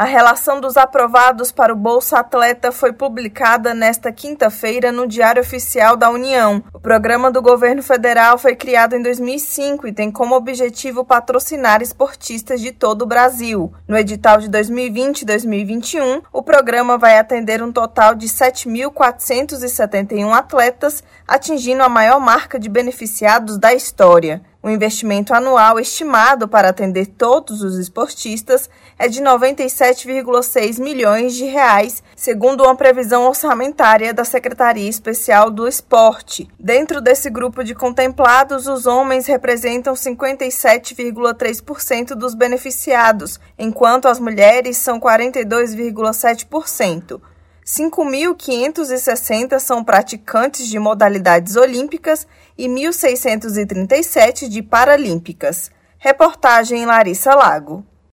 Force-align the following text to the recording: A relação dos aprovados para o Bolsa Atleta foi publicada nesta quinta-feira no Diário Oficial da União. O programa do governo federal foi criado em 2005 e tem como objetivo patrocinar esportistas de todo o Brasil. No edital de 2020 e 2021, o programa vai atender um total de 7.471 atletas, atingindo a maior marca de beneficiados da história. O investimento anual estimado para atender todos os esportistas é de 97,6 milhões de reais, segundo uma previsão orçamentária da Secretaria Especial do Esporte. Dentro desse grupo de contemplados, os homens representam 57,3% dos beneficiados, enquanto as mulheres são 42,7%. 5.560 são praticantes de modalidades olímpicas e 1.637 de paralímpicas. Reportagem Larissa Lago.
A 0.00 0.04
relação 0.04 0.62
dos 0.62 0.78
aprovados 0.78 1.52
para 1.52 1.74
o 1.74 1.76
Bolsa 1.76 2.20
Atleta 2.20 2.72
foi 2.72 2.90
publicada 2.90 3.74
nesta 3.74 4.10
quinta-feira 4.10 4.90
no 4.90 5.06
Diário 5.06 5.42
Oficial 5.42 5.94
da 5.94 6.08
União. 6.08 6.64
O 6.72 6.80
programa 6.80 7.30
do 7.30 7.42
governo 7.42 7.82
federal 7.82 8.38
foi 8.38 8.56
criado 8.56 8.96
em 8.96 9.02
2005 9.02 9.86
e 9.86 9.92
tem 9.92 10.10
como 10.10 10.34
objetivo 10.34 11.04
patrocinar 11.04 11.82
esportistas 11.82 12.62
de 12.62 12.72
todo 12.72 13.02
o 13.02 13.06
Brasil. 13.06 13.74
No 13.86 13.94
edital 13.94 14.38
de 14.38 14.48
2020 14.48 15.20
e 15.20 15.26
2021, 15.26 16.22
o 16.32 16.42
programa 16.42 16.96
vai 16.96 17.18
atender 17.18 17.62
um 17.62 17.70
total 17.70 18.14
de 18.14 18.26
7.471 18.26 20.32
atletas, 20.32 21.04
atingindo 21.28 21.82
a 21.82 21.90
maior 21.90 22.18
marca 22.18 22.58
de 22.58 22.70
beneficiados 22.70 23.58
da 23.58 23.74
história. 23.74 24.40
O 24.62 24.68
investimento 24.68 25.32
anual 25.32 25.80
estimado 25.80 26.46
para 26.46 26.68
atender 26.68 27.06
todos 27.06 27.62
os 27.62 27.78
esportistas 27.78 28.68
é 28.98 29.08
de 29.08 29.22
97,6 29.22 30.78
milhões 30.78 31.34
de 31.34 31.46
reais, 31.46 32.02
segundo 32.14 32.64
uma 32.64 32.76
previsão 32.76 33.26
orçamentária 33.26 34.12
da 34.12 34.22
Secretaria 34.22 34.86
Especial 34.86 35.50
do 35.50 35.66
Esporte. 35.66 36.46
Dentro 36.58 37.00
desse 37.00 37.30
grupo 37.30 37.64
de 37.64 37.74
contemplados, 37.74 38.66
os 38.66 38.84
homens 38.84 39.26
representam 39.26 39.94
57,3% 39.94 42.08
dos 42.08 42.34
beneficiados, 42.34 43.40
enquanto 43.58 44.08
as 44.08 44.20
mulheres 44.20 44.76
são 44.76 45.00
42,7%. 45.00 47.18
5.560 47.70 49.60
são 49.60 49.84
praticantes 49.84 50.66
de 50.66 50.76
modalidades 50.76 51.54
olímpicas 51.54 52.26
e 52.58 52.66
1.637 52.66 54.48
de 54.48 54.60
paralímpicas. 54.60 55.70
Reportagem 55.96 56.84
Larissa 56.84 57.32
Lago. 57.32 57.86